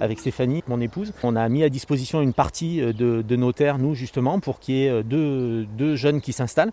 Avec 0.00 0.18
Stéphanie, 0.18 0.62
mon 0.68 0.80
épouse. 0.80 1.12
On 1.22 1.36
a 1.36 1.48
mis 1.48 1.62
à 1.62 1.68
disposition 1.68 2.20
une 2.20 2.32
partie 2.32 2.80
de, 2.80 3.22
de 3.22 3.36
nos 3.36 3.52
terres, 3.52 3.78
nous 3.78 3.94
justement, 3.94 4.40
pour 4.40 4.60
qu'il 4.60 4.74
y 4.74 4.86
ait 4.86 5.02
deux, 5.02 5.64
deux 5.64 5.96
jeunes 5.96 6.20
qui 6.20 6.32
s'installent, 6.32 6.72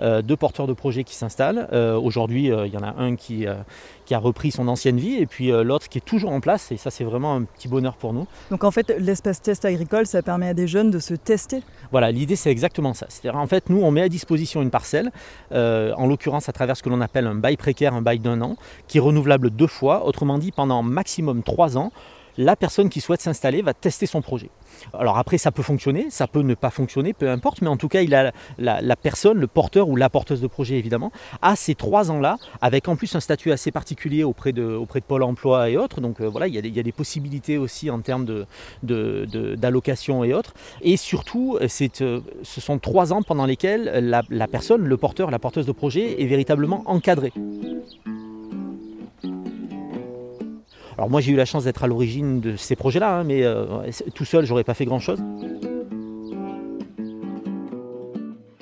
deux 0.00 0.36
porteurs 0.36 0.66
de 0.66 0.72
projets 0.72 1.04
qui 1.04 1.14
s'installent. 1.14 1.68
Aujourd'hui, 2.02 2.46
il 2.46 2.72
y 2.72 2.76
en 2.76 2.82
a 2.82 2.94
un 2.98 3.16
qui, 3.16 3.46
qui 4.06 4.14
a 4.14 4.18
repris 4.18 4.50
son 4.50 4.68
ancienne 4.68 4.98
vie 4.98 5.16
et 5.16 5.26
puis 5.26 5.50
l'autre 5.50 5.88
qui 5.88 5.98
est 5.98 6.04
toujours 6.04 6.30
en 6.30 6.40
place. 6.40 6.72
Et 6.72 6.76
ça, 6.76 6.90
c'est 6.90 7.04
vraiment 7.04 7.34
un 7.34 7.42
petit 7.44 7.68
bonheur 7.68 7.96
pour 7.96 8.12
nous. 8.12 8.26
Donc 8.50 8.64
en 8.64 8.70
fait, 8.70 8.94
l'espace 8.98 9.42
test 9.42 9.64
agricole, 9.64 10.06
ça 10.06 10.22
permet 10.22 10.48
à 10.48 10.54
des 10.54 10.66
jeunes 10.66 10.90
de 10.90 10.98
se 10.98 11.14
tester 11.14 11.62
Voilà, 11.90 12.10
l'idée 12.10 12.36
c'est 12.36 12.50
exactement 12.50 12.94
ça. 12.94 13.06
C'est-à-dire 13.08 13.38
en 13.38 13.46
fait, 13.46 13.70
nous, 13.70 13.82
on 13.82 13.90
met 13.90 14.02
à 14.02 14.08
disposition 14.08 14.62
une 14.62 14.70
parcelle, 14.70 15.10
euh, 15.52 15.92
en 15.96 16.06
l'occurrence 16.06 16.48
à 16.48 16.52
travers 16.52 16.76
ce 16.76 16.82
que 16.82 16.88
l'on 16.88 17.00
appelle 17.00 17.26
un 17.26 17.34
bail 17.34 17.56
précaire, 17.56 17.94
un 17.94 18.02
bail 18.02 18.18
d'un 18.18 18.40
an, 18.42 18.56
qui 18.86 18.98
est 18.98 19.00
renouvelable 19.00 19.50
deux 19.50 19.66
fois, 19.66 20.06
autrement 20.06 20.38
dit 20.38 20.52
pendant 20.52 20.82
maximum 20.82 21.42
trois 21.42 21.76
ans 21.76 21.92
la 22.38 22.54
personne 22.54 22.88
qui 22.88 23.00
souhaite 23.00 23.20
s'installer 23.20 23.62
va 23.62 23.74
tester 23.74 24.06
son 24.06 24.22
projet. 24.22 24.48
Alors 24.94 25.18
après, 25.18 25.38
ça 25.38 25.50
peut 25.50 25.64
fonctionner, 25.64 26.06
ça 26.08 26.28
peut 26.28 26.42
ne 26.42 26.54
pas 26.54 26.70
fonctionner, 26.70 27.12
peu 27.12 27.28
importe, 27.28 27.60
mais 27.62 27.68
en 27.68 27.76
tout 27.76 27.88
cas, 27.88 28.00
il 28.00 28.14
a 28.14 28.32
la, 28.58 28.96
personne, 28.96 29.38
le 29.38 29.48
porteur 29.48 29.88
ou 29.88 29.96
la 29.96 30.08
porteuse 30.08 30.40
de 30.40 30.46
projet 30.46 30.78
évidemment, 30.78 31.10
a 31.42 31.56
ces 31.56 31.74
trois 31.74 32.12
ans-là, 32.12 32.38
avec 32.60 32.86
en 32.88 32.94
plus 32.94 33.14
un 33.16 33.20
statut 33.20 33.50
assez 33.50 33.72
particulier 33.72 34.22
auprès 34.22 34.52
de, 34.52 34.64
auprès 34.64 35.00
Pôle 35.00 35.24
Emploi 35.24 35.68
et 35.68 35.76
autres. 35.76 36.00
Donc 36.00 36.20
euh, 36.20 36.28
voilà, 36.28 36.46
il 36.46 36.54
y, 36.54 36.80
a 36.80 36.82
des, 36.82 36.92
possibilités 36.92 37.58
aussi 37.58 37.90
en 37.90 38.00
termes 38.00 38.46
d'allocation 38.82 40.22
et 40.22 40.32
autres. 40.32 40.54
Et 40.80 40.96
surtout, 40.96 41.58
euh, 41.60 41.66
ce 41.68 42.60
sont 42.60 42.78
trois 42.78 43.12
ans 43.12 43.22
pendant 43.22 43.46
lesquels 43.46 43.84
la 44.28 44.46
personne, 44.46 44.84
le 44.84 44.96
porteur, 44.96 45.32
la 45.32 45.40
porteuse 45.40 45.66
de 45.66 45.72
projet 45.72 46.22
est 46.22 46.26
véritablement 46.26 46.84
encadrée. 46.86 47.32
Alors 50.98 51.08
moi 51.08 51.20
j'ai 51.20 51.30
eu 51.30 51.36
la 51.36 51.44
chance 51.44 51.62
d'être 51.62 51.84
à 51.84 51.86
l'origine 51.86 52.40
de 52.40 52.56
ces 52.56 52.74
projets-là, 52.74 53.18
hein, 53.20 53.24
mais 53.24 53.44
euh, 53.44 53.64
tout 54.14 54.24
seul 54.24 54.44
j'aurais 54.44 54.64
pas 54.64 54.74
fait 54.74 54.84
grand-chose. 54.84 55.22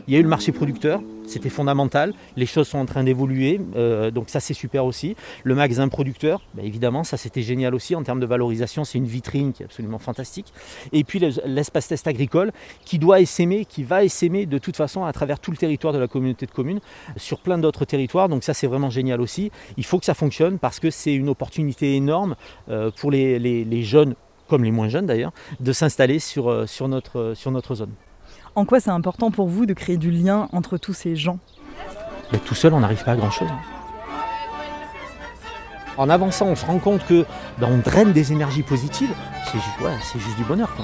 Il 0.08 0.14
y 0.14 0.16
a 0.16 0.20
eu 0.20 0.22
le 0.22 0.28
marché 0.28 0.52
producteur, 0.52 1.00
c'était 1.26 1.48
fondamental. 1.48 2.14
Les 2.36 2.46
choses 2.46 2.68
sont 2.68 2.78
en 2.78 2.86
train 2.86 3.02
d'évoluer, 3.02 3.60
euh, 3.74 4.12
donc 4.12 4.28
ça 4.28 4.38
c'est 4.38 4.54
super 4.54 4.84
aussi. 4.84 5.16
Le 5.42 5.56
magasin 5.56 5.88
producteur, 5.88 6.42
bah, 6.54 6.62
évidemment, 6.62 7.02
ça 7.02 7.16
c'était 7.16 7.42
génial 7.42 7.74
aussi 7.74 7.96
en 7.96 8.04
termes 8.04 8.20
de 8.20 8.26
valorisation. 8.26 8.84
C'est 8.84 8.98
une 8.98 9.06
vitrine 9.06 9.52
qui 9.52 9.64
est 9.64 9.66
absolument 9.66 9.98
fantastique. 9.98 10.52
Et 10.92 11.02
puis 11.02 11.20
l'espace 11.44 11.88
test 11.88 12.06
agricole 12.06 12.52
qui 12.84 13.00
doit 13.00 13.20
essaimer, 13.20 13.64
qui 13.64 13.82
va 13.82 14.04
essaimer 14.04 14.46
de 14.46 14.58
toute 14.58 14.76
façon 14.76 15.04
à 15.04 15.12
travers 15.12 15.40
tout 15.40 15.50
le 15.50 15.56
territoire 15.56 15.92
de 15.92 15.98
la 15.98 16.06
communauté 16.06 16.46
de 16.46 16.52
communes, 16.52 16.80
sur 17.16 17.40
plein 17.40 17.58
d'autres 17.58 17.84
territoires. 17.84 18.28
Donc 18.28 18.44
ça 18.44 18.54
c'est 18.54 18.68
vraiment 18.68 18.90
génial 18.90 19.20
aussi. 19.20 19.50
Il 19.76 19.84
faut 19.84 19.98
que 19.98 20.04
ça 20.04 20.14
fonctionne 20.14 20.60
parce 20.60 20.78
que 20.78 20.90
c'est 20.90 21.14
une 21.14 21.28
opportunité 21.28 21.96
énorme 21.96 22.36
euh, 22.68 22.92
pour 22.96 23.10
les, 23.10 23.82
jeunes 23.82 24.14
comme 24.46 24.62
les 24.62 24.70
moins 24.70 24.88
jeunes 24.88 25.06
d'ailleurs, 25.06 25.32
de 25.58 25.72
s'installer 25.72 26.20
sur, 26.20 26.48
euh, 26.48 26.66
notre 26.86 27.74
zone. 27.74 27.90
En 28.56 28.64
quoi 28.64 28.80
c'est 28.80 28.90
important 28.90 29.30
pour 29.30 29.48
vous 29.48 29.66
de 29.66 29.74
créer 29.74 29.98
du 29.98 30.10
lien 30.10 30.48
entre 30.52 30.78
tous 30.78 30.94
ces 30.94 31.14
gens? 31.14 31.38
Mais 32.32 32.38
Tout 32.38 32.54
seul, 32.54 32.72
on 32.72 32.80
n'arrive 32.80 33.04
pas 33.04 33.12
à 33.12 33.16
grand-chose. 33.16 33.50
En 35.98 36.08
avançant, 36.08 36.46
on 36.46 36.56
se 36.56 36.64
rend 36.64 36.78
compte 36.78 37.06
que 37.06 37.26
ben, 37.58 37.78
draine 37.84 38.12
des 38.12 38.32
énergies 38.32 38.62
positives. 38.62 39.14
C'est 40.02 40.18
juste 40.18 40.36
du 40.38 40.44
bonheur. 40.44 40.74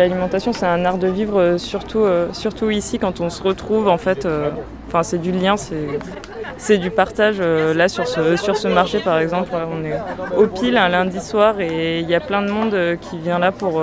L'alimentation, 0.00 0.54
c'est 0.54 0.64
un 0.64 0.86
art 0.86 0.96
de 0.96 1.08
vivre, 1.08 1.38
euh, 1.38 1.58
surtout, 1.58 1.98
euh, 1.98 2.28
surtout 2.32 2.70
ici 2.70 2.98
quand 2.98 3.20
on 3.20 3.28
se 3.28 3.42
retrouve. 3.42 3.86
En 3.86 3.98
fait, 3.98 4.24
euh, 4.24 4.48
enfin, 4.88 5.02
c'est 5.02 5.18
du 5.18 5.30
lien, 5.30 5.56
c'est 6.56 6.78
du 6.78 6.90
partage. 6.90 7.38
là, 7.38 7.86
sur 7.86 8.08
ce, 8.08 8.36
sur 8.36 8.56
ce 8.56 8.66
marché, 8.66 9.00
par 9.00 9.18
exemple, 9.18 9.50
on 9.54 9.84
est 9.84 9.98
au 10.38 10.46
pile 10.46 10.78
un 10.78 10.88
lundi 10.88 11.20
soir 11.20 11.60
et 11.60 12.00
il 12.00 12.08
y 12.08 12.14
a 12.14 12.20
plein 12.20 12.40
de 12.40 12.50
monde 12.50 12.74
qui 13.02 13.18
vient 13.18 13.38
là 13.38 13.52
pour, 13.52 13.82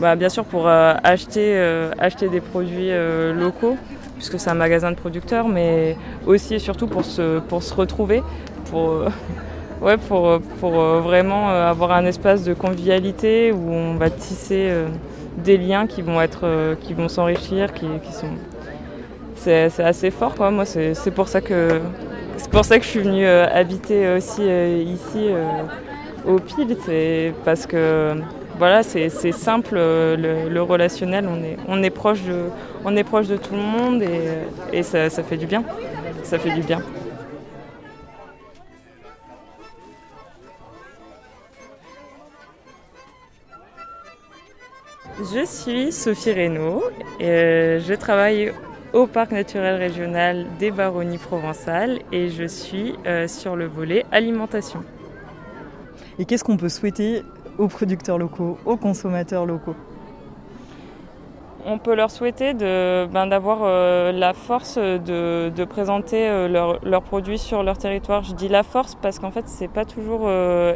bah, 0.00 0.16
bien 0.16 0.28
sûr, 0.28 0.44
pour 0.44 0.66
acheter, 0.66 1.56
acheter 2.00 2.28
des 2.28 2.40
produits 2.40 2.90
locaux, 3.32 3.76
puisque 4.16 4.40
c'est 4.40 4.50
un 4.50 4.54
magasin 4.54 4.90
de 4.90 4.96
producteurs, 4.96 5.46
mais 5.46 5.96
aussi 6.26 6.54
et 6.54 6.58
surtout 6.58 6.88
pour 6.88 7.04
se, 7.04 7.38
pour 7.38 7.62
se 7.62 7.72
retrouver, 7.74 8.24
pour. 8.70 9.04
Ouais, 9.82 9.98
pour, 9.98 10.40
pour 10.60 10.72
vraiment 10.80 11.50
avoir 11.50 11.92
un 11.92 12.06
espace 12.06 12.42
de 12.42 12.54
convivialité 12.54 13.52
où 13.52 13.70
on 13.70 13.96
va 13.96 14.08
tisser 14.08 14.70
des 15.36 15.56
liens 15.56 15.86
qui 15.86 16.02
vont 16.02 16.20
être, 16.20 16.40
euh, 16.44 16.74
qui 16.74 16.94
vont 16.94 17.08
s'enrichir, 17.08 17.72
qui, 17.72 17.86
sont. 18.12 18.28
C'est 19.36 19.80
assez 19.80 20.10
fort, 20.10 20.34
quoi. 20.34 20.50
Moi, 20.50 20.64
c'est 20.64 21.10
pour 21.14 21.28
ça 21.28 21.40
que 21.40 21.80
c'est 22.36 22.50
pour 22.50 22.64
ça 22.64 22.78
que 22.78 22.84
je 22.84 22.88
suis 22.88 23.00
venue 23.00 23.26
euh, 23.26 23.46
habiter 23.52 24.08
aussi 24.14 24.40
euh, 24.40 24.82
ici 24.86 25.28
au 26.26 26.38
Pile. 26.38 26.76
C'est 26.86 27.34
parce 27.44 27.66
que 27.66 28.14
voilà, 28.58 28.82
c'est 28.82 29.10
simple, 29.32 29.74
le, 29.74 30.60
relationnel. 30.60 31.28
On 31.28 31.42
est, 31.42 31.56
on 31.68 31.82
est 31.82 31.90
proche 31.90 32.22
de, 32.22 32.44
on 32.84 32.96
est 32.96 33.04
proche 33.04 33.26
de 33.26 33.36
tout 33.36 33.54
le 33.54 33.62
monde 33.62 34.02
et, 34.02 34.78
et 34.78 34.82
ça, 34.82 35.10
ça 35.10 35.22
fait 35.22 35.36
du 35.36 35.46
bien. 35.46 35.62
Ça 36.22 36.38
fait 36.38 36.54
du 36.54 36.62
bien. 36.62 36.80
Je 45.32 45.46
suis 45.46 45.90
Sophie 45.90 46.32
Reynaud 46.32 46.82
et 47.18 47.28
euh, 47.28 47.80
je 47.80 47.94
travaille 47.94 48.52
au 48.92 49.06
Parc 49.06 49.32
naturel 49.32 49.76
régional 49.76 50.44
des 50.58 50.70
Baronnies 50.70 51.16
provençales 51.16 52.00
et 52.12 52.28
je 52.28 52.44
suis 52.44 52.94
euh, 53.06 53.26
sur 53.26 53.56
le 53.56 53.64
volet 53.64 54.04
alimentation. 54.12 54.80
Et 56.18 56.26
qu'est-ce 56.26 56.44
qu'on 56.44 56.58
peut 56.58 56.68
souhaiter 56.68 57.22
aux 57.56 57.68
producteurs 57.68 58.18
locaux, 58.18 58.58
aux 58.66 58.76
consommateurs 58.76 59.46
locaux? 59.46 59.76
On 61.64 61.78
peut 61.78 61.94
leur 61.94 62.10
souhaiter 62.10 62.52
ben, 62.52 63.26
d'avoir 63.26 63.60
euh, 63.62 64.12
la 64.12 64.34
force 64.34 64.76
de, 64.76 65.64
présenter 65.64 66.48
leurs 66.48 67.02
produits 67.02 67.38
sur 67.38 67.62
leur 67.62 67.78
territoire. 67.78 68.24
Je 68.24 68.34
dis 68.34 68.48
la 68.48 68.62
force 68.62 68.94
parce 68.96 69.18
qu'en 69.18 69.30
fait, 69.30 69.48
c'est 69.48 69.68
pas 69.68 69.86
toujours 69.86 70.30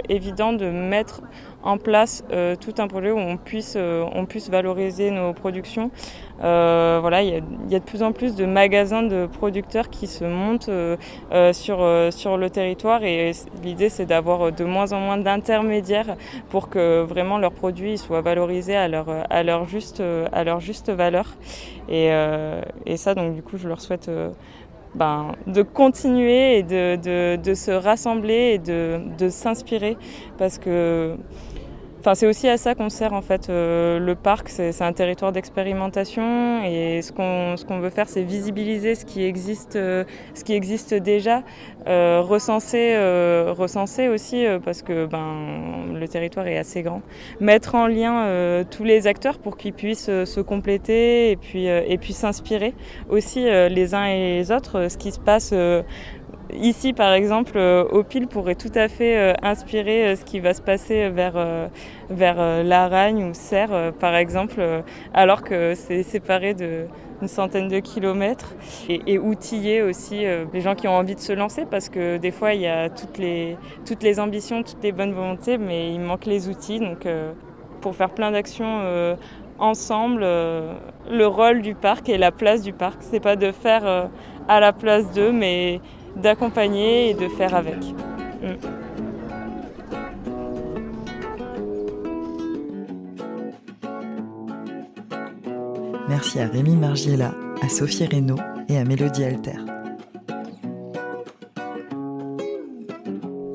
évident 0.08 0.54
de 0.54 0.70
mettre 0.70 1.20
en 1.62 1.76
place 1.76 2.24
euh, 2.32 2.56
tout 2.56 2.74
un 2.78 2.86
projet 2.86 3.10
où 3.10 3.18
on 3.18 3.36
puisse, 3.36 3.74
euh, 3.76 4.04
on 4.14 4.26
puisse 4.26 4.50
valoriser 4.50 5.10
nos 5.10 5.32
productions. 5.32 5.90
Euh, 6.42 6.98
voilà, 7.00 7.22
il 7.22 7.42
y, 7.68 7.74
a 7.74 7.78
de 7.80 7.84
plus 7.84 8.02
en 8.02 8.12
plus 8.12 8.36
de 8.36 8.46
magasins 8.46 9.02
de 9.02 9.26
producteurs 9.26 9.90
qui 9.90 10.06
se 10.06 10.24
montent 10.24 10.70
sur, 11.52 12.12
sur 12.12 12.36
le 12.36 12.48
territoire 12.48 13.02
et 13.02 13.32
l'idée 13.64 13.88
c'est 13.88 14.06
d'avoir 14.06 14.52
de 14.52 14.64
moins 14.64 14.92
en 14.92 15.00
moins 15.00 15.16
d'intermédiaires 15.16 16.16
pour 16.48 16.68
que 16.68 17.02
vraiment 17.02 17.38
leurs 17.38 17.52
produits 17.52 17.98
soient 17.98 18.20
valorisés 18.20 18.76
à 18.76 18.86
leur, 18.86 19.06
à 19.28 19.42
leur, 19.42 19.66
juste, 19.66 20.00
à 20.32 20.44
leur 20.44 20.60
juste 20.60 20.90
valeur. 20.90 21.34
Et, 21.88 22.10
et 22.86 22.96
ça, 22.96 23.14
donc 23.16 23.34
du 23.34 23.42
coup, 23.42 23.56
je 23.56 23.66
leur 23.66 23.80
souhaite 23.80 24.08
ben, 24.94 25.32
de 25.46 25.62
continuer 25.62 26.58
et 26.58 26.62
de, 26.62 27.36
de, 27.36 27.54
se 27.54 27.70
rassembler 27.70 28.54
et 28.54 28.58
de, 28.58 29.00
de 29.18 29.28
s'inspirer. 29.28 29.96
Parce 30.38 30.58
que 30.58 31.16
Enfin, 32.00 32.14
c'est 32.14 32.28
aussi 32.28 32.46
à 32.48 32.56
ça 32.56 32.76
qu'on 32.76 32.90
sert 32.90 33.12
en 33.12 33.22
fait 33.22 33.50
euh, 33.50 33.98
le 33.98 34.14
parc, 34.14 34.48
c'est 34.50 34.82
un 34.82 34.92
territoire 34.92 35.32
d'expérimentation 35.32 36.62
et 36.64 37.02
ce 37.02 37.10
qu'on 37.10 37.56
qu'on 37.66 37.80
veut 37.80 37.90
faire 37.90 38.08
c'est 38.08 38.22
visibiliser 38.22 38.94
ce 38.94 39.04
qui 39.04 39.24
existe 39.24 39.74
euh, 39.74 40.04
ce 40.34 40.44
qui 40.44 40.52
existe 40.52 40.94
déjà, 40.94 41.42
euh, 41.88 42.22
recenser 42.22 42.96
recenser 43.50 44.06
aussi 44.08 44.44
parce 44.64 44.82
que 44.82 45.06
ben 45.06 45.92
le 45.92 46.06
territoire 46.06 46.46
est 46.46 46.56
assez 46.56 46.82
grand, 46.82 47.02
mettre 47.40 47.74
en 47.74 47.88
lien 47.88 48.64
tous 48.70 48.84
les 48.84 49.08
acteurs 49.08 49.38
pour 49.38 49.56
qu'ils 49.56 49.72
puissent 49.72 50.10
se 50.24 50.40
compléter 50.40 51.32
et 51.32 51.36
puis 51.36 51.66
et 51.66 51.98
puis 51.98 52.12
s'inspirer 52.12 52.74
aussi 53.10 53.42
les 53.42 53.94
uns 53.94 54.04
et 54.06 54.38
les 54.38 54.52
autres 54.52 54.88
ce 54.88 54.96
qui 54.96 55.10
se 55.10 55.18
passe 55.18 55.52
Ici, 56.54 56.94
par 56.94 57.12
exemple, 57.12 57.58
euh, 57.58 57.84
Opil 57.90 58.26
pourrait 58.26 58.54
tout 58.54 58.72
à 58.74 58.88
fait 58.88 59.18
euh, 59.18 59.32
inspirer 59.42 60.08
euh, 60.08 60.16
ce 60.16 60.24
qui 60.24 60.40
va 60.40 60.54
se 60.54 60.62
passer 60.62 61.10
vers, 61.10 61.68
vers 62.08 62.64
Laragne 62.64 63.24
ou 63.24 63.34
Serre, 63.34 63.92
par 64.00 64.14
exemple, 64.14 64.62
alors 65.12 65.42
que 65.42 65.74
c'est 65.74 66.02
séparé 66.02 66.54
d'une 66.54 67.28
centaine 67.28 67.68
de 67.68 67.80
kilomètres. 67.80 68.54
Et, 68.88 69.18
outiller 69.18 69.82
aussi 69.82 70.24
les 70.52 70.60
gens 70.60 70.74
qui 70.74 70.88
ont 70.88 70.96
envie 70.96 71.14
de 71.14 71.20
se 71.20 71.32
lancer 71.32 71.66
parce 71.66 71.88
que 71.88 72.16
des 72.18 72.30
fois 72.30 72.54
il 72.54 72.60
y 72.60 72.66
a 72.66 72.88
toutes 72.88 73.18
les, 73.18 73.56
toutes 73.84 74.02
les 74.02 74.20
ambitions, 74.20 74.62
toutes 74.62 74.82
les 74.82 74.92
bonnes 74.92 75.12
volontés 75.12 75.58
mais 75.58 75.92
il 75.92 76.00
manque 76.00 76.24
les 76.24 76.48
outils. 76.48 76.78
Donc 76.78 77.06
pour 77.80 77.96
faire 77.96 78.10
plein 78.10 78.30
d'actions 78.30 79.16
ensemble 79.58 80.20
le 80.20 81.26
rôle 81.26 81.62
du 81.62 81.74
parc 81.74 82.08
et 82.08 82.16
la 82.16 82.30
place 82.30 82.62
du 82.62 82.72
parc. 82.72 82.98
C'est 83.00 83.20
pas 83.20 83.36
de 83.36 83.50
faire 83.50 84.08
à 84.46 84.60
la 84.60 84.72
place 84.72 85.12
d'eux 85.12 85.32
mais 85.32 85.80
d'accompagner 86.16 87.10
et 87.10 87.14
de 87.14 87.28
faire 87.28 87.54
avec. 87.54 87.78
Mm. 88.42 88.56
Merci 96.08 96.40
à 96.40 96.48
Rémi 96.48 96.74
Margiela, 96.74 97.34
à 97.62 97.68
Sophie 97.68 98.06
Reynaud 98.06 98.38
et 98.68 98.78
à 98.78 98.84
Mélodie 98.84 99.24
Alter. 99.24 99.58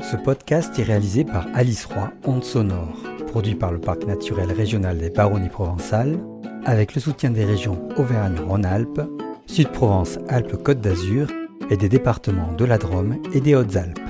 Ce 0.02 0.16
podcast 0.18 0.78
est 0.78 0.84
réalisé 0.84 1.26
par 1.26 1.48
Alice 1.56 1.86
Roy, 1.86 2.12
Onde 2.24 2.44
Sonore, 2.44 3.02
produit 3.28 3.56
par 3.56 3.72
le 3.72 3.80
Parc 3.80 4.06
naturel 4.06 4.52
régional 4.52 5.00
des 5.00 5.10
Baronnies 5.10 5.50
provençales, 5.50 6.20
avec 6.66 6.94
le 6.94 7.02
soutien 7.02 7.32
des 7.32 7.44
régions 7.44 7.90
Auvergne-Rhône-Alpes, 7.98 9.02
Sud-Provence-Alpes-Côte 9.48 10.80
d'Azur 10.80 11.28
et 11.70 11.78
des 11.78 11.90
départements 11.90 12.54
de 12.54 12.66
la 12.66 12.78
Drôme 12.78 13.18
et 13.34 13.42
des 13.42 13.56
Hautes-Alpes. 13.56 14.03